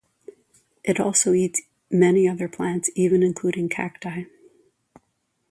[0.83, 4.23] It also eats many other plants, even including cacti.